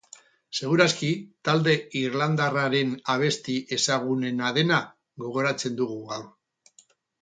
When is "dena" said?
4.61-4.85